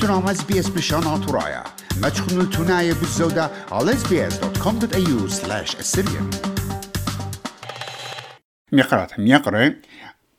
تنام 0.00 0.28
اس 0.28 0.44
بي 0.44 0.60
اس 0.60 0.68
بشان 0.68 1.26
ترايا 1.26 1.64
ما 2.02 2.08
تخنوا 2.08 2.42
التناية 2.42 2.92
بالزودة 2.92 3.50
على 3.72 3.92
sbs.com.au 3.92 5.30
slash 5.30 5.74
assyrian 5.74 6.36
ميقرات 8.72 9.20
ميقرة 9.20 9.74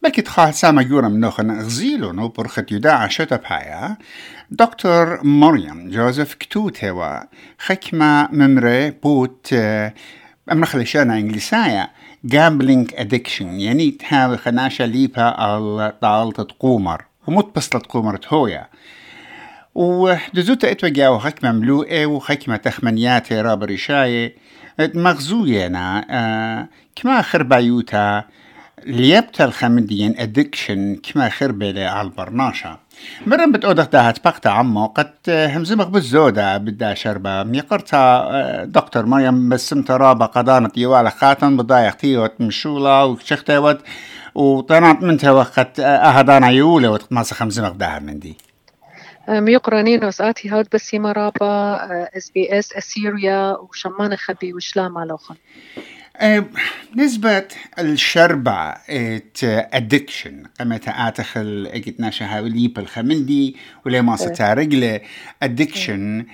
بلكي 0.03 0.21
تخال 0.21 0.53
ساما 0.53 0.83
جورا 0.83 1.07
منوخن 1.07 1.51
غزيلو 1.59 2.11
نو 2.11 2.27
برخت 2.27 2.71
يداع 2.71 3.07
شتا 3.07 3.35
بحايا 3.35 3.97
دكتور 4.51 5.23
مريم 5.23 5.89
جوزيف 5.89 6.33
كتوتوا 6.33 7.19
خكمة 7.57 8.29
ممري 8.31 8.91
بوت 8.91 9.53
أمر 10.51 10.65
خلشانا 10.65 11.17
إنجليسايا 11.17 11.89
gambling 12.27 12.91
addiction 12.97 13.41
يعني 13.41 13.91
تحاول 13.91 14.39
خناشا 14.39 14.83
ليبا 14.83 15.21
على 15.21 15.93
طالة 16.01 16.47
قومر. 16.59 17.05
ومت 17.27 17.55
بسلة 17.55 17.81
قومر 17.89 18.19
هويا 18.27 18.67
ودزوتا 19.75 20.71
اتوجاو 20.71 21.19
حكمة 21.19 21.51
ملوئة 21.51 22.05
وحكمة 22.05 22.55
تخمنيات 22.55 23.33
رابر 23.33 23.75
شاي 23.75 24.35
مغزوينا 24.79 26.05
آه 26.09 26.67
كما 26.95 27.21
خربايوتا 27.21 28.23
ليبتا 28.85 29.45
الخمدين 29.45 30.15
أدكشن 30.17 30.95
كما 30.95 31.29
خربة 31.29 31.87
على 31.87 32.07
البرناشا 32.07 32.77
مرن 33.25 33.51
بتقودخ 33.51 33.85
داهت 33.85 34.25
بقتا 34.25 34.49
عمو 34.49 34.85
قد 34.85 35.13
همزمخ 35.27 35.87
بالزودة 35.87 36.57
بدا 36.57 36.93
شربة 36.93 37.43
ميقرتا 37.43 38.65
دكتور 38.65 39.05
مريم 39.05 39.49
بسمت 39.49 39.91
رابا 39.91 40.25
قدانت 40.25 40.77
يوالا 40.77 41.09
خاتن 41.09 41.57
بضايق 41.57 41.93
تيوت 41.95 42.31
مشولا 42.39 43.03
وشختيوت 43.03 43.79
وطنات 44.35 45.03
منتها 45.03 45.31
وقت 45.31 45.79
أهدانا 45.79 46.49
يولي 46.49 46.87
وتقماس 46.87 47.33
خمزمخ 47.33 47.71
داها 47.71 47.99
من 47.99 48.19
ميقرانين 49.29 50.05
وساتي 50.05 50.49
هاد 50.49 50.67
بس 50.73 50.93
مرابا 50.93 51.77
إس 52.17 52.29
بي 52.29 52.59
إس 52.59 52.73
أسيريا 52.73 53.57
وشمان 53.57 54.15
خبي 54.15 54.53
وشلام 54.53 54.93
مالوخن 54.93 55.35
نسبة 56.95 57.47
الشربة 57.79 58.69
ات 58.89 59.37
ادكشن 59.43 60.43
قمة 60.59 60.81
اتخل 60.87 61.69
اجت 61.73 61.99
ناشا 61.99 62.25
هاولي 62.25 62.67
بالخمندي 62.67 63.55
ولا 63.85 64.01
ما 64.01 64.15
ستارجل 64.15 64.99
ادكشن 65.43 66.25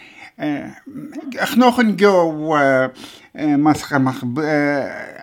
اخنوخن 1.40 1.96
جو 1.96 2.58
مسخ 3.36 3.94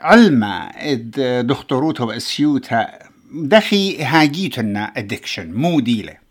علما 0.03 0.71
إد 0.77 1.11
دكتوروتها 1.47 2.05
واسيوتها 2.05 2.99
دخي 3.33 4.03
هاجيتنا 4.03 4.93
ادكشن 4.97 5.53
مو 5.53 5.81
ديله 5.81 6.24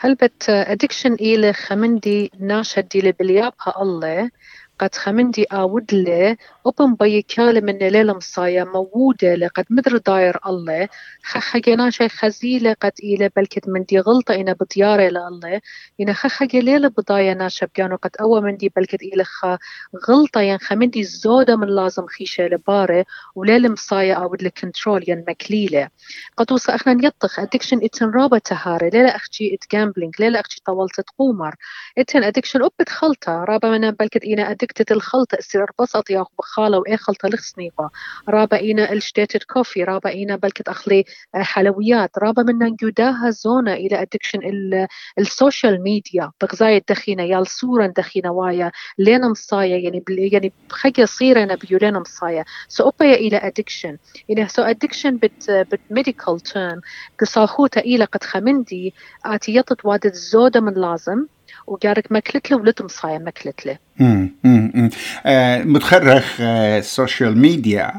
هل 0.00 0.14
بت 0.14 0.48
ادكشن 0.48 1.12
إلى 1.12 1.52
خمندي 1.52 2.30
ناشا 2.40 2.80
ديلي 2.80 3.12
بليابها 3.12 3.82
الله. 3.82 4.30
قد 4.78 4.94
خمندي 4.94 5.44
آودلي 5.44 6.36
أبن 6.66 6.94
بي 6.94 7.22
كالي 7.22 7.60
من 7.60 7.78
ليلة 7.78 8.12
مصايا 8.14 8.64
موودة 8.64 9.34
لقد 9.34 9.64
مدر 9.70 9.96
داير 9.96 10.38
الله. 10.46 10.88
خخجنا 11.24 11.90
شي 11.90 12.08
خزيلة 12.08 12.76
قد 12.80 12.92
إلى 13.02 13.30
بلكت 13.36 13.68
من 13.68 13.84
دي 13.84 13.98
غلطة 14.00 14.34
إنا 14.34 14.52
بطيارة 14.52 15.02
لله 15.02 15.60
إنا 16.00 16.12
خخج 16.12 16.56
ليلة 16.56 16.88
بضايا 16.88 17.34
ناشا 17.34 17.68
بيانو 17.76 17.96
قد 17.96 18.10
أول 18.20 18.42
من 18.42 18.56
دي 18.56 18.72
بلكت 18.76 19.02
إلى 19.02 19.24
خ 19.24 19.46
غلطة 20.08 20.40
ين 20.40 20.58
خمندي 20.58 21.04
زودة 21.04 21.56
من 21.56 21.68
لازم 21.68 22.06
خيشة 22.06 22.44
لبارة 22.44 23.04
وليلة 23.34 23.68
مصايا 23.68 24.14
آود 24.14 24.46
كنترول 24.48 25.04
ين 25.08 25.24
مكليلة. 25.28 25.88
قد 26.36 26.52
وصا 26.52 26.74
إحنا 26.74 26.94
نيطخ 26.94 27.40
ادكشن 27.40 27.80
إتن 27.84 28.10
رابا 28.10 28.38
تهاري 28.38 28.90
ليلة 28.90 29.16
أختي 29.16 29.54
إت 29.54 29.64
جامبلينج 29.72 30.14
ليلة 30.20 30.40
أختي 30.40 30.62
طولت 30.66 31.04
قومر 31.18 31.54
إتن 31.98 32.24
ادكشن 32.24 32.62
أبت 32.64 32.88
خلطة 32.88 33.44
رابا 33.44 33.78
من 33.78 33.90
بلكت 33.90 34.24
إنا 34.24 34.50
ادكتت 34.68 34.92
الخلطة 34.92 35.38
استير 35.38 35.66
بسط 35.80 36.10
ياخ 36.10 36.26
بخالة 36.38 36.78
وإيه 36.78 36.96
خلطة 36.96 37.28
لخصنيقة 37.28 37.90
رابا 38.28 38.60
إنا 38.60 38.92
الشتيتد 38.92 39.42
كوفي 39.42 39.84
رابا 39.84 40.12
إنا 40.14 40.36
بلكت 40.36 40.68
أخلي 40.68 41.04
حلويات 41.34 42.10
رابا 42.18 42.42
منا 42.42 42.66
نجوداها 42.68 43.30
زونة 43.30 43.72
إلى 43.72 44.02
ادكشن 44.02 44.40
السوشيال 45.18 45.82
ميديا 45.82 46.32
بغزاية 46.42 46.78
الدخينة 46.78 47.22
يال 47.22 47.46
صورة 47.46 47.86
دخينة 47.86 48.30
وايا 48.30 48.70
لينا 48.98 49.28
مصايا 49.28 49.76
يعني 49.78 50.04
يعني 50.08 50.54
بخجة 50.70 51.04
صيرة 51.04 51.40
نبيو 51.44 51.78
لينا 51.78 52.00
مصايا 52.00 52.44
سو 52.68 52.88
أبا 52.88 53.14
إلى 53.14 53.36
ادكشن 53.36 53.98
إلى 54.30 54.48
سو 54.48 54.62
ادكشن 54.62 55.16
بت 55.18 55.50
بت 55.50 55.80
ميديكال 55.90 56.40
تيرم 56.40 56.80
قصاخوتا 57.18 57.80
إلى 57.80 58.04
قد 58.04 58.22
خمندي 58.24 58.94
آتي 59.26 59.54
يطت 59.56 59.84
وادت 59.84 60.14
زودة 60.14 60.60
من 60.60 60.74
لازم. 60.74 61.37
وجارك 61.66 62.12
مكلت 62.12 62.50
له 62.50 62.56
ولد 62.56 62.82
مصايا 62.82 63.18
مكلت 63.18 63.66
له. 63.66 63.78
آه 65.26 65.62
متخرخ 65.62 66.40
السوشيال 66.40 67.28
آه 67.28 67.34
ميديا 67.34 67.92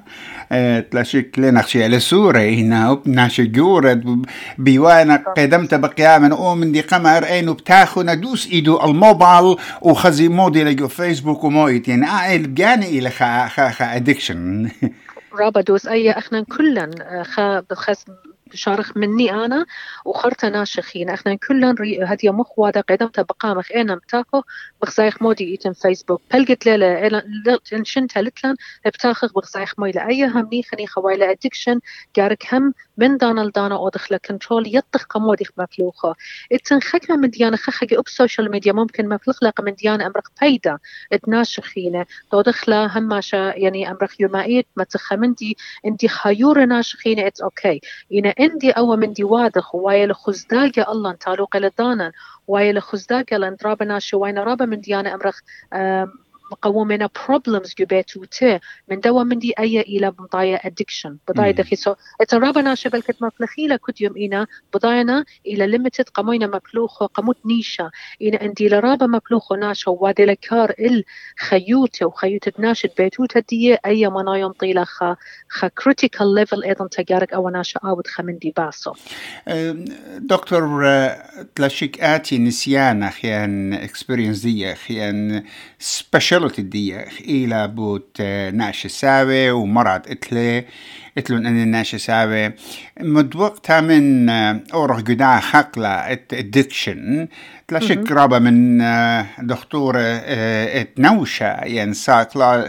آه 0.51 0.79
تلاشيك 0.79 1.39
لنا 1.39 1.61
خشي 1.61 1.83
على 1.83 1.99
سورة 1.99 2.39
هنا 2.39 2.89
وبناشي 2.91 3.45
جورد 3.45 4.25
بيوانا 4.57 5.23
قدمت 5.37 5.73
بقيامة 5.73 6.37
أو 6.37 6.55
من 6.55 6.71
دي 6.71 6.81
قمر 6.81 7.25
أين 7.25 7.53
بتاخو 7.53 8.01
ندوس 8.01 8.47
إيدو 8.47 8.83
الموبايل 8.83 9.55
وخزي 9.81 10.27
مودي 10.27 10.63
لجو 10.63 10.87
فيسبوك 10.87 11.43
ومويت 11.43 11.87
يعني 11.87 12.05
آه 12.05 12.37
بجاني 12.37 12.99
إلى 12.99 13.09
خا 13.09 13.47
خا 13.47 13.69
خا 13.69 13.95
ادكشن 13.95 14.69
رابا 15.39 15.61
دوس 15.61 15.87
أي 15.87 16.11
إحنا 16.11 16.43
كلن 16.43 16.91
خا 17.23 17.59
بخس 17.59 18.05
شارخ 18.53 18.97
مني 18.97 19.31
أنا 19.31 19.65
وخرتا 20.05 20.49
ناشخين 20.49 21.09
إحنا 21.09 21.35
كلن 21.35 21.75
هدي 22.01 22.29
مخ 22.29 22.59
وادا 22.59 22.81
قدمتا 22.81 23.21
بقامخ. 23.21 23.71
أنا 23.71 23.95
متاكو 23.95 24.41
بخزايخ 24.81 25.21
مودي 25.21 25.51
إيتن 25.51 25.73
فيسبوك. 25.73 26.21
بلقت 26.33 26.65
ليلة 26.65 27.23
شنتا 27.83 28.19
لتلن 28.19 28.55
بتاخخ 28.85 29.33
بخزايخ 29.33 29.73
مويلة 29.77 30.07
أي 30.07 30.25
همني 30.25 30.63
خني 30.63 30.87
خوايلة 30.87 31.31
أدكشن 31.31 31.79
جارك 32.15 32.53
هم 32.53 32.73
من 32.97 33.17
دانا 33.17 33.41
لدانا 33.41 33.75
أو 33.75 33.89
دخل 33.89 34.17
كنترول 34.17 34.75
يطخ 34.75 35.03
قمودي 35.03 35.45
مفلوخة. 35.57 36.15
إتن 36.51 36.79
خكمة 36.79 37.17
من 37.17 37.29
ديانا 37.29 37.57
خخجي 37.57 37.99
اب 37.99 38.07
سوشيال 38.07 38.51
ميديا. 38.51 38.73
ممكن 38.73 39.09
مفلخ 39.09 39.43
لق 39.43 39.61
من 39.61 39.73
ديانا 39.73 40.07
أمرخ 40.07 40.25
بيدا. 40.41 40.77
اتناشخينة 41.13 42.05
دو 42.31 42.41
دخلة 42.41 42.97
هماشا 42.97 43.53
يعني 43.55 43.91
أمرخ 43.91 44.21
يومائيت 44.21 44.67
ما 44.75 44.83
تخمندي. 44.83 45.57
إندي 45.85 46.07
خيور 46.07 46.65
ناشخينة 46.65 47.27
إتس 47.27 47.41
أوكي. 47.41 47.81
إنا 48.13 48.29
عندي 48.39 48.71
أو 48.71 48.95
من 48.95 49.13
دي 49.13 49.23
واضح. 49.23 49.75
وايل 49.75 50.15
خزداقة 50.15 50.91
الله 50.91 51.11
انتالو 51.11 51.45
قلدانا 51.45 52.11
وايل 52.47 52.81
خزداقة 52.81 53.37
لانترابنا 53.37 53.99
شو؟ 53.99 54.19
واينا 54.19 54.43
رابا 54.43 54.65
من 54.65 54.81
ديانا 54.81 55.13
أمرخ 55.13 55.41
مقومنا 56.51 57.09
problems 57.17 57.75
جبيتوته 57.79 58.59
من 58.87 58.99
دوا 58.99 59.23
من 59.23 59.39
دي 59.39 59.53
أي 59.59 59.81
إلى 59.81 60.11
بضايا 60.11 60.57
addiction. 60.57 61.11
بضايا 61.29 61.51
دخي 61.51 61.75
سو 61.75 61.95
اترابنا 62.21 62.75
شبل 62.75 63.01
كت 63.01 63.21
مفلخيلة 63.21 63.75
كد 63.87 64.01
يوم 64.01 64.17
إنا 64.17 64.47
بضاينا 64.73 65.25
إلى 65.47 65.77
limited 65.77 66.09
قموينا 66.13 66.47
مفلوخو 66.47 67.05
قموت 67.05 67.37
نيشا. 67.45 67.89
إنا 68.21 68.41
اندي 68.41 68.69
لرابا 68.69 69.05
مفلوخو 69.05 69.55
ناشا 69.55 69.91
وادي 69.91 70.25
لكار 70.25 70.73
الخيوتة 70.79 72.05
وخيوتة 72.05 72.51
ناشد 72.57 72.89
بيتوتة 72.97 73.43
دي 73.49 73.77
أي 73.85 74.09
منايم 74.09 74.51
طيلة 74.51 74.83
خا 74.83 75.15
خا 75.49 75.67
critical 75.81 76.45
level 76.45 76.65
أيضا 76.65 76.87
تجارك 76.87 77.33
أو 77.33 77.49
ناشا 77.49 77.79
أود 77.85 78.07
خمن 78.07 78.37
دي 78.37 78.53
باسو. 78.57 78.93
دكتور 80.17 80.83
تلاشيك 81.55 82.01
آتي 82.01 82.37
نسيانا 82.37 83.09
خيان 83.09 83.87
experience 83.87 84.43
دي 84.43 84.75
خيان 84.75 85.43
special 85.81 86.38
شغلت 86.39 86.59
الدية 86.59 87.07
إلى 87.21 87.67
بوت 87.67 88.21
ناش 88.53 88.87
ساوي 88.87 89.51
ومرض 89.51 90.01
إتلي. 90.07 90.65
إتلون 91.17 91.45
أن 91.45 91.63
الناش 91.63 91.95
ساوي 91.95 92.51
مد 92.99 93.35
وقتها 93.35 93.81
من 93.81 94.29
أورخ 94.73 95.01
جدا 95.01 95.39
خقلة 95.39 96.11
ادكشن 96.33 97.27
تلاشك 97.67 98.11
رابا 98.11 98.39
من 98.39 98.77
دكتورة 99.47 100.01
اتنوشة 100.01 101.45
يعني 101.45 101.93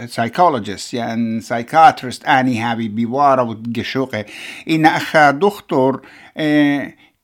سايكولوجيست 0.05 0.93
يعني 0.93 1.41
سايكاترست 1.41 2.25
آني 2.25 2.61
هابي 2.61 2.87
بيوارا 2.87 3.41
وتقشوقي 3.41 4.25
إن 4.69 4.85
أخا 4.85 5.31
دكتور 5.31 6.01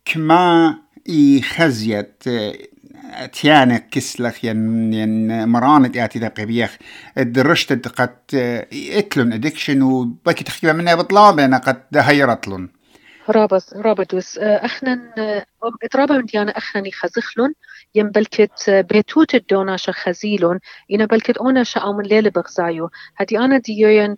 كما 0.06 0.76
يخزيت 1.08 2.24
تيانك 3.26 3.90
كسلخ 3.90 4.46
ين 4.46 4.94
ين 4.94 5.48
مرانت 5.50 5.96
ياتي 5.96 6.20
دقي 6.20 6.46
بيخ 6.46 6.78
درشت 7.18 7.88
قد 7.88 8.18
اتلون 8.74 9.34
أدكشن 9.34 9.82
وباكي 9.82 10.44
تحكي 10.44 10.74
منها 10.74 10.96
بطلاب 10.96 11.40
أنا 11.40 11.58
قد 11.58 11.84
هيرتلون 11.96 12.70
رابط 13.30 13.74
رابطوس 13.74 14.38
إحنا 14.38 15.14
اترابا 15.84 16.18
من 16.18 16.26
ديانا 16.26 16.58
إحنا 16.58 16.84
خزخلون 16.94 17.54
ين 17.96 18.10
بلكت 18.10 18.70
بيتوت 18.70 19.36
الدوناشا 19.36 19.92
خزيلون 19.92 20.60
إنا 20.92 21.06
بلكت 21.06 21.38
أونا 21.38 21.64
شاء 21.64 21.94
من 21.94 22.04
ليلة 22.04 22.30
بغزايو 22.30 22.90
هدي 23.16 23.40
أنا 23.40 23.58
ديوين 23.58 24.18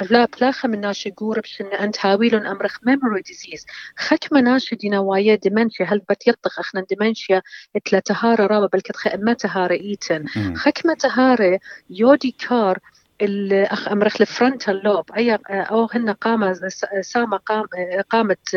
بلا 0.00 0.28
بلاخة 0.38 0.68
من 0.68 0.80
ناشي 0.80 1.10
قورب 1.10 1.44
شن 1.44 1.66
أنت 1.66 2.06
هاويلون 2.06 2.46
أمرخ 2.46 2.78
ميموري 2.82 3.22
ديزيز 3.22 3.66
خك 3.96 4.32
مناشي 4.32 4.76
دينا 4.76 4.98
وايا 4.98 5.34
ديمنشيا 5.34 5.86
هل 5.86 5.98
بتيطخ 6.10 6.58
أخنا 6.58 6.84
ديمنشيا 6.90 7.42
اتلا 7.76 7.98
تهارة 8.00 8.46
رابا 8.46 8.66
بلكت 8.66 8.96
خ 8.96 9.06
أما 9.06 9.32
تهارة 9.32 9.74
إيتن 9.74 10.24
خك 10.56 10.86
ما 10.86 10.94
تهارة 10.94 11.60
يودي 11.90 12.36
كار 12.48 12.78
الاخ 13.22 13.88
امرخ 13.88 14.20
الفرونتال 14.20 14.80
لوب 14.84 15.12
اي 15.12 15.38
أو 15.50 15.88
هن 15.92 16.10
قامة 16.10 16.52
سامة 17.00 17.36
قام 17.36 17.64
قامت 18.10 18.56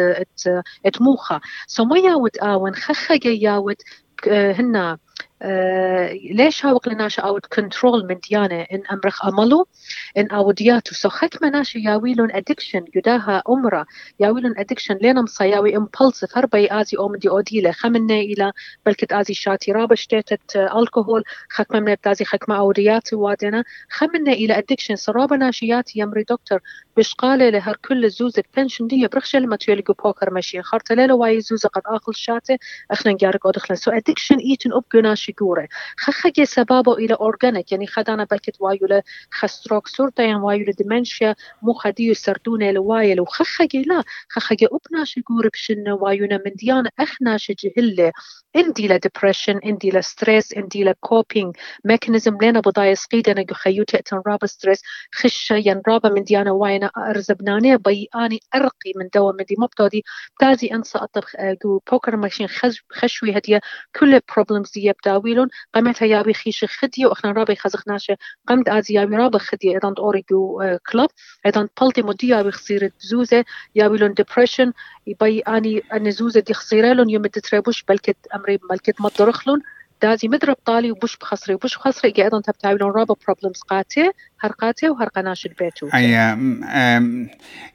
تموخة 0.93 1.41
سو 1.67 1.85
ما 1.85 1.97
ياود 1.99 2.37
آون 2.37 2.75
خخة 2.75 3.19
ياود 3.25 3.75
هن 4.27 4.97
آه، 5.43 6.13
ليش 6.13 6.65
هاوق 6.65 6.89
لناشا 6.89 7.21
اوت 7.21 7.45
كنترول 7.45 8.07
من 8.07 8.19
ديانة 8.29 8.61
إن 8.61 8.83
أمرخ 8.91 9.25
أملو؟ 9.25 9.67
إن 10.17 10.31
اودياتو 10.31 10.95
سو 10.95 11.09
خك 11.09 11.43
مناشا 11.43 11.77
ياويلون 11.77 12.31
ادكشن 12.31 12.85
يداها 12.95 13.43
أمرا. 13.49 13.85
ياويلون 14.19 14.53
ادكشن 14.57 14.95
لينا 14.95 15.21
مصياوي 15.21 15.77
امبلسف 15.77 16.37
هربي 16.37 16.71
آزي 16.71 16.97
اوم 16.97 17.15
دي 17.15 17.29
اوديله 17.29 17.71
خمنا 17.71 18.15
إلى 18.15 18.51
بلكت 18.85 19.13
آزي 19.13 19.33
شاتي 19.33 19.71
رابا 19.71 19.95
شتيتت 19.95 20.55
الكحول 20.55 21.23
خك 21.49 21.75
ممنا 21.75 21.93
بتازي 21.93 22.25
خك 22.25 22.49
ما 22.49 22.57
اودياتي 22.57 23.15
وادنا. 23.15 23.63
خمنا 23.89 24.31
إلى 24.31 24.57
ادكشن 24.57 24.95
سرابا 24.95 25.35
ناشياتي 25.37 25.99
يمري 25.99 26.23
دكتور. 26.23 26.59
بش 26.97 27.13
قالة 27.13 27.49
لهر 27.49 27.75
كل 27.87 28.09
زوزة 28.09 28.43
بنشن 28.57 28.87
دي 28.87 29.07
برخش 29.07 29.35
لما 29.35 29.55
تيوليقو 29.55 29.93
بوكر 29.93 30.33
ماشي 30.33 30.61
خارت 30.61 30.91
ليلة 30.91 31.13
واي 31.15 31.41
زوزة 31.41 31.69
قد 31.69 31.81
آخل 31.85 32.15
شاتي 32.15 32.57
اخنا 32.91 33.11
نجارك 33.11 33.45
ودخلن 33.45 33.77
سو 33.77 33.91
ادكشن 33.91 34.35
ايتن 34.39 34.73
اب 34.73 34.83
ناشي 35.03 35.31
شكورة 35.31 35.67
خخجي 35.97 36.45
سبابه 36.45 36.93
إلى 36.93 37.13
أورجانيك 37.13 37.71
يعني 37.71 37.87
خدانا 37.87 38.23
بلكت 38.23 38.55
وايولة 38.59 39.03
خستروك 39.31 39.87
سورتا 39.87 40.23
يعني 40.23 40.35
وايولة 40.39 40.73
ديمنشيا 40.77 41.35
مو 41.61 41.73
خديو 41.73 42.13
سردونة 42.13 42.71
لوايل 42.71 43.21
وخخجي 43.21 43.81
لا 43.81 44.03
خخجي 44.29 44.65
أبنا 44.65 45.05
شكورة 45.05 45.49
بشنة 45.53 45.93
وايونا 45.93 46.41
من 46.45 46.51
ديانة 46.55 46.89
أخنا 46.99 47.37
شجهلة 47.37 48.11
اندي 48.55 48.87
لا 48.87 48.97
ديبريشن 48.97 49.57
اندي 49.57 49.89
لا 49.89 50.01
ستريس 50.01 50.53
اندي 50.53 50.83
لا 50.83 50.95
كوبينج 50.99 51.55
ميكانيزم 51.85 52.37
لنا 52.41 52.59
بضاي 52.59 52.95
سقيدنا 52.95 53.45
خيوتي 53.53 53.99
اتن 53.99 54.21
رابا 54.27 54.47
ستريس 54.47 54.81
خش 55.15 55.51
ين 55.51 55.81
رابا 55.87 56.09
من 56.09 56.23
ديانا 56.23 56.51
واينا 56.51 56.91
ارزبناني 56.97 57.77
بي 57.77 58.09
اني 58.15 58.39
أرقي 58.55 58.93
من 58.95 59.09
دوا 59.15 59.31
من 59.31 59.45
دي 59.45 59.55
مبتودي 59.59 60.03
تازي 60.39 60.67
أنسى 60.67 60.97
أطبخ 60.97 61.35
جو 61.63 61.79
بوكر 61.91 62.15
ماشين 62.15 62.47
خشوي 62.91 63.37
هدية. 63.37 63.61
كل 63.99 64.19
بروبلمز 64.35 64.71
دي 64.71 64.85
يبداويلون 64.85 65.47
قامت 65.75 66.01
يابي 66.01 66.33
خيش 66.33 66.65
خدي 66.65 67.05
واخنا 67.05 67.31
رابي 67.31 67.55
خزخناش 67.55 68.11
قمت 68.47 68.69
أزي 68.69 68.93
يابي 68.93 69.15
رابا 69.15 69.37
خدي 69.39 69.71
أيضا 69.73 69.93
اوري 69.99 70.25
جو 70.31 70.63
كلوب 70.91 71.09
أيضا 71.45 71.69
بلتي 71.81 72.01
مدي 72.01 72.27
يابي 72.27 72.51
خسير 72.51 72.91
زوزة. 72.99 73.45
يابي 73.75 74.07
ديبريشن 74.07 74.73
يبي 75.07 75.39
اني 75.39 75.79
أن 75.93 76.11
زوزة 76.11 76.39
دي 76.39 76.53
خسيرة 76.53 77.05
يوم 77.09 77.25
تتربوش 77.25 77.83
بلكت 77.83 78.17
امري 78.41 78.59
ملكت 78.71 79.01
مدرخلون 79.01 79.61
دازي 80.01 80.27
مدرب 80.27 80.55
طالي 80.65 80.91
وبش 80.91 81.17
بخسري 81.17 81.55
وبش 81.55 81.77
بخسري 81.77 82.11
قاعدون 82.11 82.41
تبتعبلون 82.41 82.91
رابا 82.91 83.15
بروبلمز 83.25 83.61
قاتي 83.61 84.11
هرقاتي 84.43 84.89
وهرقناش 84.89 85.45
البيت 85.45 85.73
أي 85.93 86.11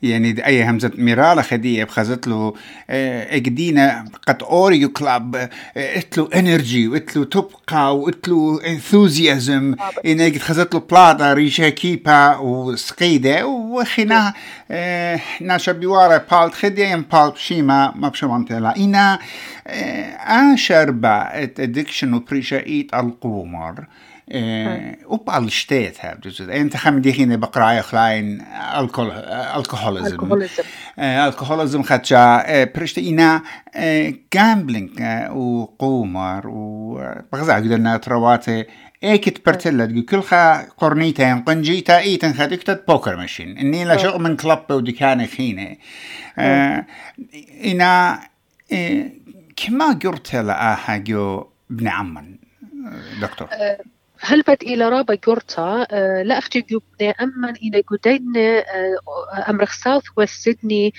يعني 0.02 0.46
أي 0.46 0.64
همزة 0.64 0.90
ميرالة 0.94 1.42
خدية 1.42 1.84
بخزت 1.84 2.28
له 2.28 2.54
اجدينا 2.90 4.04
قد 4.28 4.42
أوريو 4.42 4.88
كلاب 4.88 5.50
إتلو 5.76 6.26
إنرجي 6.26 6.88
وإتلو 6.88 7.24
تبقى 7.24 7.98
وإتلو 7.98 8.58
إنثوزيازم. 8.58 9.74
إن 10.06 10.20
قد 10.20 10.38
خزت 10.38 10.74
له 10.74 10.80
بلاطة 10.80 11.32
ريشا 11.32 11.68
كيبا 11.68 12.36
وسقيدة 12.36 13.46
وخنا 13.46 14.34
ناشا 15.40 15.72
بيوارا 15.72 16.16
بالت 16.16 16.54
خدية 16.54 16.86
ين 16.86 17.02
بالت 17.12 17.36
شيما 17.36 17.92
ما 17.96 18.08
بشمانت 18.08 18.52
لا 18.52 18.76
إنا 18.76 19.18
با 20.88 21.44
إدكشن 21.58 22.14
وبريشا 22.14 22.66
إيت 22.66 22.94
القومر. 22.94 23.86
وبقى 25.06 25.38
الشتات 25.38 25.96
انت 26.40 26.76
خم 26.76 26.98
ديخين 27.00 27.36
بقراي 27.36 27.82
خلاين 27.82 28.42
الكحوليزم 29.56 30.42
الكحوليزم 30.98 31.82
خدشا 31.82 32.64
برشت 32.64 32.98
إينا 32.98 33.42
جامبلينج 34.34 35.02
وقومر 35.30 36.42
وبغزا 36.46 37.54
قدرنا 37.54 37.96
ترواتي 37.96 38.64
ايكت 39.04 39.50
كل 40.08 40.22
خا 40.22 40.62
قرنيتين 40.62 41.42
قنجيتا 41.42 41.98
ايتن 41.98 42.32
خدكتت 42.32 42.84
بوكر 42.88 43.16
ماشين. 43.16 43.58
إني 43.58 43.84
لا 43.84 43.96
شغل 43.96 44.22
من 44.22 44.36
كلب 44.36 44.62
ودكان 44.70 45.26
خينه 45.26 45.76
أنا 47.64 48.20
كما 49.56 49.98
قرت 50.04 50.36
لآها 50.36 50.96
جو 50.96 51.46
ابن 51.70 51.88
عمان 51.88 52.38
دكتور؟ 53.20 53.48
هل 54.20 54.42
بد 54.42 54.62
إلى 54.62 54.88
رابا 54.88 55.14
جورتا 55.14 55.86
لا 56.24 56.38
أختي 56.38 56.60
جبني 56.60 57.10
أمن 57.10 57.56
إلى 57.56 57.82
جدين 57.92 58.32
أمرخ 59.48 59.72
ساوث 59.72 60.04
ويست 60.16 60.42
سيدني 60.42 60.92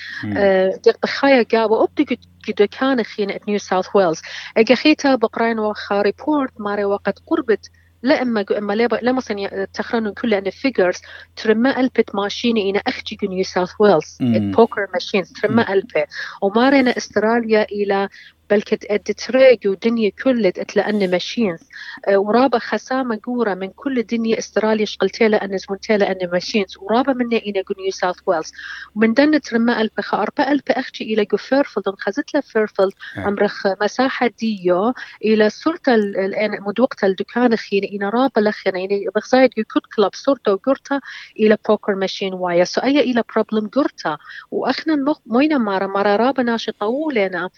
دير 0.84 0.94
بخايا 1.04 1.46
جابا 1.52 1.84
أبدي 1.84 2.20
جدا 2.48 2.66
كان 2.66 3.04
خين 3.04 3.40
نيو 3.48 3.58
ساوث 3.58 3.88
ويلز. 3.96 4.22
أجا 4.58 4.76
بقرين 5.16 5.60
وخا 5.60 6.02
ريبورت 6.02 6.52
ماري 6.60 6.86
وقت 6.86 7.20
قربت 7.28 7.70
لا 8.04 8.22
إما 8.22 8.46
إما 8.58 8.74
لا 8.74 8.88
لا 9.02 9.12
مثلا 9.12 9.66
تخرنون 9.74 10.14
كل 10.14 10.34
أن 10.34 10.50
فيجرز 10.50 11.02
ترما 11.36 11.80
البت 11.80 12.16
ماشيني 12.16 12.70
أنا 12.70 12.80
أختي 12.80 13.18
نيو 13.24 13.44
ساوث 13.44 13.72
ويلز 13.80 14.18
بوكر 14.22 14.88
ماشينز 14.94 15.32
ترما 15.32 15.74
البت 15.74 16.08
ومارنا 16.42 16.98
إستراليا 16.98 17.64
إلى 17.64 18.10
بلكت 18.50 18.86
ادتريج 18.92 19.68
ودنيا 19.68 20.12
كلت 20.24 20.60
اتلأن 20.60 21.12
ماشينز. 21.12 21.60
أه، 22.08 22.18
ورابا 22.18 22.60
خسامة 22.60 23.20
قورة 23.24 23.54
من 23.54 23.70
كل 23.70 24.04
دنيا 24.04 24.38
استراليا 24.40 24.86
شقلتيلا 24.86 25.46
أن 25.46 25.58
زمنتيلا 25.58 26.12
أن 26.12 26.30
ماشينز. 26.32 26.78
ورابا 26.78 27.14
منا 27.14 27.38
إنا 27.38 27.64
نيو 27.80 27.92
ساوث 27.92 28.16
ويلز. 28.26 28.52
ومن 28.96 29.14
دنت 29.14 29.54
رما 29.54 29.82
ألبا 29.82 30.02
خاربا 30.02 30.52
ألبا 30.52 30.80
أختي 30.80 31.04
إلى 31.04 31.26
جو 31.26 31.38
فيرفلد 31.38 31.96
خزت 32.00 32.34
له 32.34 32.42
فيرفلد. 32.42 32.92
عمرخ 33.18 33.68
مساحة 33.82 34.30
ديو 34.40 34.94
إلى 35.26 35.50
صورة 35.50 35.82
الآن 35.88 36.62
مدوقة 36.68 37.06
الدكان 37.06 37.56
خين 37.56 37.84
إنا 37.84 38.10
رابا 38.10 38.40
لخينا 38.40 38.80
يعني 38.80 39.06
بخزايد 39.16 39.50
يو 39.58 39.64
كود 39.74 39.82
كلاب 39.96 40.12
صورته 40.16 40.54
وقرتا 40.54 41.00
إلى 41.40 41.58
بوكر 41.70 41.96
ماشين 41.96 42.34
وايا. 42.34 42.64
سو 42.64 42.82
أي 42.82 43.00
إلى 43.00 43.24
بروبلم 43.36 43.68
قرتا. 43.68 44.18
وأخنا 44.52 45.16
موينا 45.26 45.58
مارا. 45.58 45.88
مارا 45.88 46.16
رابا 46.16 46.44
ناشي 46.44 46.72
طولنا 46.72 47.50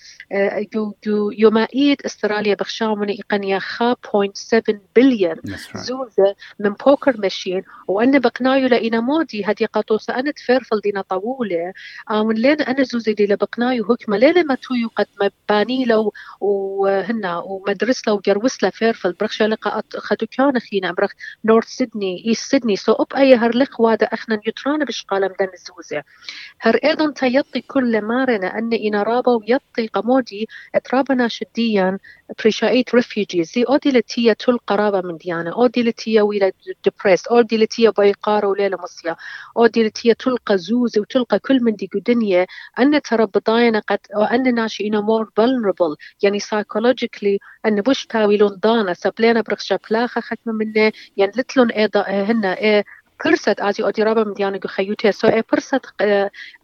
أه، 0.80 0.94
جو 1.04 1.32
يومائية 1.32 1.98
استراليا 2.06 2.56
بخشاومن 2.56 3.16
إقنيا 3.20 3.60
خا 3.60 3.94
0.7 3.94 4.80
بليون. 4.96 5.36
زوزة 5.76 6.36
من 6.60 6.70
بوكر 6.70 7.18
ماشين. 7.18 7.64
وأن 7.88 8.20
بقنايو 8.20 8.68
لإنا 8.68 9.00
مودي 9.00 9.44
هدي 9.46 9.66
قطوسة 9.66 10.16
أنا 10.16 10.32
تفرفل 10.32 10.80
دينا 10.84 11.02
طولة 11.02 11.74
ومن 12.12 12.36
لين 12.36 12.62
أنا 12.62 12.84
زوزي 12.84 13.14
دي 13.14 13.26
لبقنايو 13.26 13.86
هكما. 13.92 14.16
لين 14.16 14.48
ما 14.48 14.56
تويو 14.56 14.90
قد 14.96 15.08
مباني 15.22 15.86
لو 15.86 16.14
وهنا 16.42 17.38
ومدرس 17.38 18.08
لو 18.08 18.22
جروس 18.26 18.66
فيرفل 18.66 19.14
برخ 19.14 19.42
لقاء 19.42 19.82
خدو 19.98 20.26
كان 20.38 20.60
خينا 20.60 20.92
برخ 20.92 21.12
نورث 21.46 21.68
سيدني 21.68 22.24
إيست 22.28 22.52
سيدني. 22.52 22.76
سو 22.76 22.94
أب 22.94 23.14
أي 23.18 23.36
هر 23.36 23.58
لق 23.58 23.82
وادا 23.82 24.06
أخنا 24.06 24.36
نيوترانا 24.36 24.86
بشقالة 24.86 25.28
مدن 25.28 25.50
الزوزة 25.54 26.04
هر 26.62 26.76
أيضا 26.76 27.12
تيطي 27.12 27.62
كل 27.62 28.02
مارنا 28.02 28.58
أن 28.58 28.74
إنا 28.74 29.04
رابا 29.04 29.32
ويطي 29.32 29.88
قمودي 29.88 30.48
إترابنا 30.76 31.28
شديا. 31.28 31.98
بريشايت 32.40 32.96
ريفيجيز 32.96 33.52
زي 33.56 33.64
اودي 33.64 33.90
لتيا 33.92 34.34
تل 34.34 34.58
قرابة 34.58 35.02
من 35.02 35.18
ديانا 35.18 35.54
اودي 35.54 35.84
لتيا 35.84 36.22
ويلا 36.22 36.52
ديبريس 36.84 37.28
اودي 37.28 37.58
لتيا 37.58 37.90
بايقارة 37.90 38.48
وليلة 38.48 38.78
مصيا 38.84 39.16
اودي 39.58 39.84
لتيا 39.84 40.14
تلقى 40.14 40.58
زوز 40.58 40.98
وتلقى 41.00 41.40
كل 41.40 41.64
من 41.64 41.76
دي 41.76 41.90
دنيا 42.08 42.48
ان 42.80 43.02
ترى 43.02 43.26
بضاينا 43.26 43.80
قد 43.80 44.00
وان 44.16 44.56
ناشئين 44.56 44.98
مور 45.00 45.26
vulnerable. 45.26 45.96
يعني 46.24 46.40
psychologically 46.40 47.38
ان 47.66 47.82
بوش 47.82 48.06
تاويلون 48.06 48.60
دانا 48.64 48.94
سبلينا 48.94 49.42
برخشا 49.42 49.80
بلاخا 49.90 50.22
ختم 50.22 50.52
منه 50.56 50.92
يعني 51.18 51.32
لتلون 51.38 51.72
أيضا 51.72 52.02
هنا 52.02 52.58
إيه 52.58 52.84
فرصت 53.24 53.60
ازي 53.62 53.84
اودي 53.84 54.04
رابا 54.04 54.24
من 54.24 54.34
ديانا 54.34 54.60
خيوتي 54.68 55.12
سو 55.12 55.28
اي 55.28 55.44
فرصت 55.44 55.82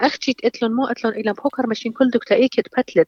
أختي 0.01 0.35
اتلون 0.43 0.71
مو 0.75 0.85
اتلون 0.88 1.13
إلى 1.13 1.33
بوكر 1.33 1.67
ماشين 1.67 1.91
كل 1.91 2.09
دكتا 2.09 2.35
ايكد 2.35 2.63
بتلت 2.77 3.07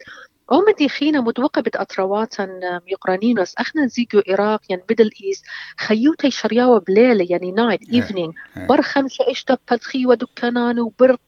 أومدي 0.51 0.89
خينا 0.89 1.21
مدوقة 1.21 1.61
بتأطرواتن 1.61 2.49
يقرانينوس 2.87 3.53
أخنا 3.57 3.87
زيجو 3.87 4.19
إراق 4.19 4.61
يعني 4.69 4.83
بدل 4.89 5.11
إيس 5.23 5.43
خيوتي 5.79 6.31
شرياوة 6.31 6.79
بليلة 6.79 7.27
يعني 7.29 7.51
نايت 7.51 7.93
إيفنينغ 7.93 8.31
بر 8.57 8.81
خمسة 8.81 9.31
إشتا 9.31 9.57
بلتخي 9.71 10.05
ودكانان 10.05 10.79
وبرق 10.79 11.19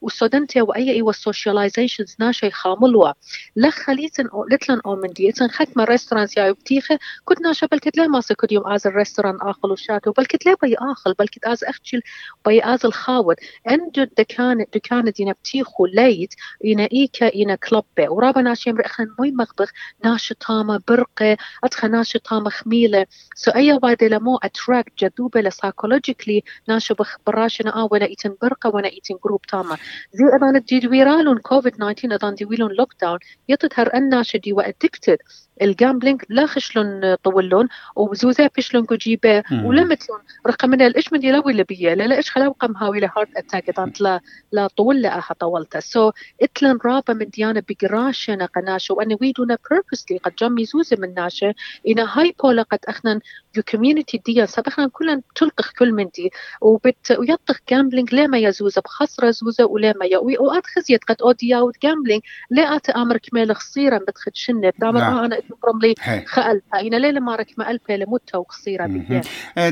وسودنتي 0.00 0.62
وأي 0.62 0.90
إيوة 0.90 1.10
السوشياليزيشنز 1.10 2.16
ناشي 2.18 2.50
خاملوا 2.50 3.12
لخ 3.56 3.74
خليتن 3.74 4.28
لتلن 4.50 4.80
أومندي 4.86 5.28
إتن 5.28 5.48
ختمة 5.48 5.84
ريستورانس 5.84 6.36
يا 6.36 6.52
بتيخة 6.52 6.98
كنت 7.24 7.40
ناشا 7.40 7.66
بل 7.66 7.78
كتلا 7.78 8.06
ما 8.06 8.20
سكد 8.20 8.52
يوم 8.52 8.66
آز 8.66 8.86
الريستوران 8.86 9.38
آخل 9.40 9.70
وشاتو 9.70 10.12
بل 10.12 10.26
كتلا 10.26 10.56
بي 10.62 10.76
آخل 10.78 11.14
بل 11.18 11.28
كت 11.28 11.44
آز 11.44 11.64
أختشل 11.64 12.00
بي 12.46 12.64
آز 12.64 12.86
الخاود 12.86 13.36
أندو 13.70 14.04
دكان 14.18 14.66
دكان 14.74 15.04
دينا 15.04 15.32
بتيخو 15.32 15.86
ليت 15.86 16.34
إنا 16.64 16.88
إيكا 16.92 17.34
إنا 17.34 17.54
كلبة 17.54 18.10
ورابنا 18.12 18.51
ناشي 18.52 18.72
مرخن 18.72 19.08
موي 19.18 19.30
مغبخ 19.30 19.72
ناشي 20.04 20.34
طامة 20.34 20.80
برقة 20.88 21.36
أدخل 21.64 21.90
ناشي 21.90 22.18
طامة 22.18 22.50
خميلة. 22.50 23.06
سو 23.34 23.50
أي 23.50 23.72
واحدة 23.82 24.06
لمو 24.08 24.36
أتراك 24.36 24.92
جذوبة 24.98 25.40
لسايكولوجيكلي 25.40 26.42
ناشي 26.68 26.94
بخ 26.94 27.16
براشنا 27.26 27.76
آه 27.76 27.88
وأنا 27.90 28.04
إيتن 28.06 28.36
برقة 28.42 28.70
وأنا 28.70 28.88
إيتن 28.88 29.14
جروب 29.24 29.40
طامة. 29.52 29.78
زي 30.12 30.24
أدان 30.36 30.60
دي 30.60 30.88
ويرالون 30.88 31.38
كوفيد 31.38 31.72
19 31.72 32.14
أدان 32.14 32.34
دي 32.34 32.44
ويلون 32.44 32.72
لوك 32.72 32.94
داون 33.00 33.18
يتظهر 33.48 33.94
الناشي 33.94 34.38
دي 34.38 34.52
وأدكتد 34.52 35.18
الجامبلينج 35.62 36.22
لا 36.28 36.46
خشلون 36.46 37.14
طولون 37.14 37.68
وزوزا 37.96 38.50
بيشلون 38.56 38.84
كجيبه 38.86 39.42
ولمتلون 39.52 40.20
رقمنا 40.46 40.86
الإيش 40.86 41.12
من 41.12 41.24
يلوي 41.24 41.52
لبية 41.52 41.94
لا 41.94 42.16
إيش 42.16 42.30
خلاو 42.30 42.52
قم 42.52 42.76
هاوي 42.76 43.00
لهارت 43.00 43.36
أتاك 43.36 43.70
دانت 43.70 44.00
لا 44.00 44.20
لا 44.52 44.66
طول 44.66 45.02
لا 45.02 45.16
أها 45.18 45.34
طولته. 45.40 45.80
سو 45.80 46.10
so, 46.10 46.14
إتلن 46.42 46.78
رابا 46.84 47.14
من 47.14 47.28
ديانا 47.28 47.62
بقراشنا 47.68 48.46
قناشة 48.46 48.94
وأنا 48.94 49.16
ويدونا 49.20 49.54
purposely 49.54 50.18
قد 50.24 50.34
جمي 50.34 50.64
زوزة 50.64 50.96
من 51.00 51.14
ناشة 51.14 51.54
إنا 51.88 52.18
هاي 52.18 52.34
بولا 52.42 52.62
قد 52.62 52.78
أخنا 52.88 53.20
كوميونيتي 53.60 54.22
دي 54.26 54.46
سبخنا 54.46 54.88
كلن 54.88 55.22
تلقخ 55.34 55.72
كل 55.78 55.92
من 55.92 56.08
دي. 56.14 56.30
وبت 56.60 57.10
ويطخ 57.18 57.58
جامبلينج 57.70 58.14
لا 58.14 58.26
ما 58.26 58.38
يزوزة 58.38 58.82
بخسرة 58.84 59.30
زوزة 59.30 59.64
ولا 59.64 59.94
ما 60.00 60.06
يوي 60.06 60.38
وآت 60.38 60.66
خزيت. 60.66 61.04
قد 61.04 61.16
أوديا 61.22 61.72
جامبلينج 61.82 62.22
لا 62.50 62.76
آت 62.76 62.90
أمر 62.90 63.16
كمال 63.16 63.56
خصيرا 63.56 63.98
بتخد 63.98 64.34
شنة. 64.34 64.72
دامر 64.78 65.00
نعم. 65.00 65.14
آه 65.14 65.24
أنا 65.24 65.40
برملي 65.62 65.94
خأل 66.26 66.62
فإن 66.72 66.94
ليلة 66.94 67.20
ما 67.20 67.36
رك 67.36 67.50
ما 67.58 67.70
ألف 67.70 67.90
لمتة 67.90 68.38
وقصيرة 68.38 68.86
بيان 68.86 69.22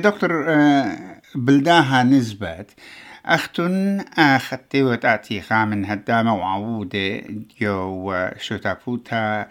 دكتور 0.00 0.44
آه، 0.48 1.20
بلداها 1.34 2.02
نسبة 2.02 2.66
أختن 3.26 4.00
أخذتي 4.18 4.82
وتأتي 4.82 5.40
خامن 5.40 5.84
هدامة 5.84 6.34
وعودة 6.34 7.22
جو 7.60 8.14
شتافوتا 8.38 9.46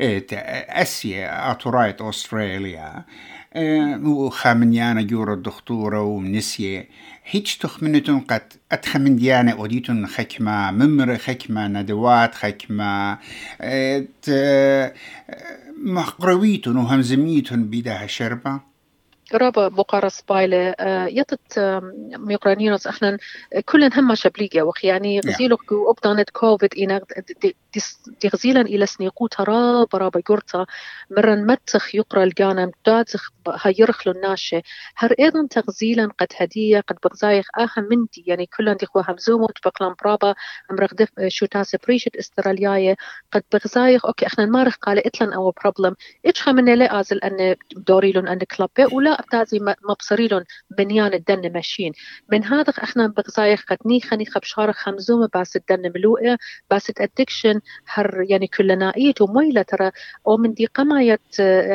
أسيا 0.00 1.50
أطرايت 1.50 2.02
أستراليا. 2.02 3.04
وخامنيانا 3.56 5.02
جورو 5.02 5.34
الدكتورة 5.34 6.02
ومنسية 6.02 6.88
هيج 7.24 7.56
تخمنتون 7.60 8.20
قد 8.20 8.42
أتخمن 8.72 9.16
ديانا 9.16 9.52
أوديتون 9.52 10.06
خكمة 10.06 10.70
ممر 10.70 11.16
خكمة 11.16 11.68
ندوات 11.68 12.34
خكمة. 12.34 13.18
مقرويتون 15.84 16.76
وهمزميتون 16.76 17.64
بيدها 17.64 18.06
شربة. 18.06 18.67
رابا 19.34 19.68
بقارس 19.68 20.22
بايلة 20.22 20.74
يطت 21.08 21.58
ميقرانينوس 22.16 22.86
إحنا 22.86 23.18
كلن 23.64 23.92
هم 23.92 24.14
شبليجة 24.14 24.62
وخ 24.62 24.84
يعني 24.84 25.20
غزيلو 25.20 25.58
أبدانت 25.72 26.30
كوفيد 26.30 26.74
إنا 26.78 27.00
تغزيلا 28.20 28.60
إلى 28.60 28.86
سنيقوتا 28.86 29.42
رابا 29.42 29.98
رابا 29.98 30.22
يورتا 30.30 30.66
مرن 31.10 31.46
متخ 31.46 31.94
يقرأ 31.94 32.24
الجانا 32.24 32.70
داتخ 32.86 33.30
هيرخلو 33.62 34.12
الناشة. 34.12 34.62
هر 34.96 35.14
أيضا 35.20 35.46
تغزيلا 35.50 36.08
قد 36.18 36.26
هدية 36.36 36.80
قد 36.80 36.96
بغزايخ 37.04 37.46
آها 37.58 37.86
مندي 37.90 38.24
يعني 38.26 38.46
كلن 38.46 38.76
ديخوا 38.76 39.02
همزومو 39.08 39.46
تبقلان 39.46 39.94
برابا 40.04 40.34
أمرخ 40.70 40.94
دف 40.94 41.08
شو 41.28 41.46
تاس 41.46 41.76
بريشت 41.76 42.16
استرالياية. 42.16 42.96
قد 43.32 43.42
بغزايخ 43.52 44.06
أوكي 44.06 44.26
إحنا 44.26 44.44
المارخ 44.44 44.76
قال 44.76 45.06
إتلن 45.06 45.32
أو 45.32 45.50
بروبلم 45.50 45.94
إيش 46.26 46.42
خمنا 46.42 46.74
لا 46.76 47.00
أزل 47.00 47.18
أن 47.18 47.56
دوريلون 47.76 48.28
أن 48.28 48.38
كلابة 48.38 48.94
ولا 48.94 49.17
أبتازي 49.18 49.60
مبصريلون 49.88 50.44
بنيان 50.70 51.14
الدن 51.14 51.52
ماشين. 51.52 51.92
من 52.32 52.44
هذا 52.44 52.72
إحنا 52.82 53.06
بغزايخ 53.06 53.64
قد 53.68 53.78
نيخا 53.86 54.16
نيخا 54.16 54.40
بشارة 54.40 54.72
خمزومة 54.72 55.28
باس 55.34 55.56
الدن 55.56 55.92
ملوئة 55.94 56.38
باس 56.70 56.92
ادكشن 57.00 57.60
هر 57.86 58.24
يعني 58.28 58.46
كلنا 58.46 58.92
ايت 58.96 59.20
وميلة 59.22 59.62
ترى. 59.62 59.90
أو 60.26 60.36
من 60.36 60.54
دي 60.54 60.66
قماية 60.66 61.20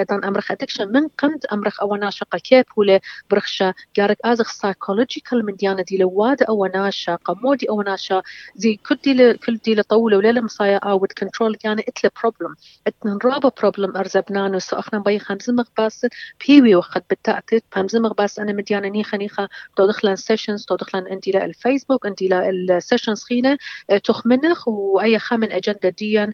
دان 0.09 0.23
أمرخ 0.23 0.51
ادكشن 0.51 0.91
من 0.91 1.07
قمد 1.07 1.45
أمرخ 1.45 1.81
أو 1.81 1.95
ناشقة 1.95 2.37
كيف 2.37 2.65
ولا 2.77 2.99
برخشة. 3.31 3.73
جارك 3.95 4.17
آزخ 4.25 4.51
سايكولوجيكال 4.51 5.45
من 5.45 5.55
ديانا 5.55 5.81
دي 5.81 5.97
لواد 5.97 6.43
أو 6.43 6.65
ناشا 6.65 7.15
قمودي 7.15 7.69
أو 7.69 7.81
ناشا. 7.81 8.21
زي 8.55 8.75
كل 8.75 8.95
دي 8.95 9.33
كل 9.33 9.57
دي 9.57 9.75
لطولة 9.75 10.17
ولا 10.17 10.31
لمصايا 10.31 10.77
اوت 10.77 11.13
كنترول 11.13 11.57
يعني 11.63 11.85
اتلا 11.87 12.11
بروبلم 12.21 12.55
اتنن 12.87 13.17
رابا 13.25 13.51
بروبلم 13.61 13.97
ارزبنانو 13.97 14.59
سو 14.59 14.75
أخنا 14.75 14.99
بي 14.99 15.19
خمزمغ 15.19 15.63
باس 15.77 16.07
بيوي 16.47 16.75
وقد 16.75 17.03
بالتأكيد 17.33 17.63
بهمزمغ 17.75 18.13
باس 18.13 18.39
انا 18.39 18.53
مديانا 18.53 18.89
نيخا 18.89 19.17
نيخا 19.17 19.47
تو 19.75 19.87
دخلن 19.87 20.15
سيشنز 20.15 20.65
تو 20.65 20.75
دخلن 20.75 21.07
انتي 21.07 21.31
لا 21.31 21.45
الفيسبوك 21.45 22.05
انتي 22.05 22.27
لا 22.27 22.49
السيشنز 22.49 23.23
خينا 23.23 23.57
تخمنخ 24.03 24.67
وأي 24.67 25.19
خامن 25.19 25.51
اجندا 25.51 25.89
ديا 25.89 26.33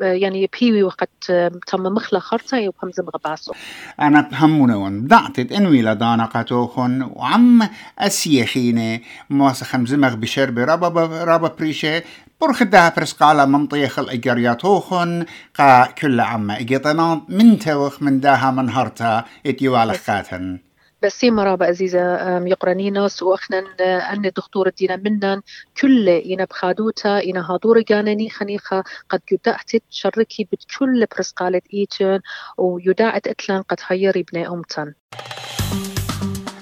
يعني 0.00 0.50
بيوي 0.60 0.82
وقت 0.82 1.32
تم 1.66 1.82
مخلا 1.82 2.20
خرطة. 2.20 2.68
وبهمزمغ 2.68 3.10
باسو 3.24 3.52
أنا 4.00 4.20
بهمونا 4.20 4.76
ون 4.76 5.06
ضعتت 5.06 5.52
إنوي 5.52 5.82
لدانا 5.82 6.24
قاتوخن 6.24 7.02
وعم 7.02 7.68
أسيخيني 7.98 9.02
مواسا 9.30 9.64
خمزمغ 9.64 10.14
بشرب 10.14 10.58
رابا 10.58 10.88
رابا 11.24 11.48
بريشة. 11.48 12.02
برخدها 12.40 12.92
برسقالة 12.96 13.44
منطيخ 13.44 13.98
الإجرياتوخن 13.98 15.24
قا 15.54 15.86
كل 15.86 16.20
عما 16.20 16.60
إجيطنا 16.60 17.20
من 17.28 17.58
توخ 17.58 18.02
من 18.02 18.20
داها 18.20 18.50
من 18.50 18.70
هرتا 18.70 19.24
إتيوالخاتن 19.46 20.58
بس 21.02 21.24
مرابا 21.24 21.66
عزيزة 21.66 21.98
يقرنينوس 22.46 23.22
وأخنا 23.22 23.64
أن 24.12 24.22
دكتور 24.36 24.68
دينا 24.68 24.96
منن 24.96 25.42
كل 25.80 26.08
إنا 26.08 26.44
بخادوتا 26.44 27.24
إنا 27.24 27.50
هادور 27.50 27.80
جانني 27.80 28.30
خنيخة 28.30 28.84
قد 29.10 29.20
يدعت 29.32 29.70
شركي 29.90 30.48
بكل 30.52 31.06
برسقالة 31.16 31.62
إيتون 31.74 32.20
ويدعت 32.58 33.26
إتلان 33.26 33.62
قد 33.62 33.76
هيري 33.86 34.22
بني 34.32 34.48
أمتن. 34.48 34.94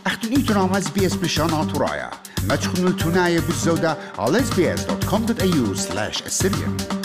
أختن 0.06 0.28
إيتون 0.36 0.76
اس 0.76 0.90
بي 0.90 1.06
اس 1.06 1.38
رايا 1.76 2.10
تخنوا 2.48 2.90
التناية 2.90 3.40
بالزودة 3.40 3.96
على 4.18 4.38
sbs.com.au 4.38 5.76
slash 5.76 6.22
assyrian. 6.22 7.03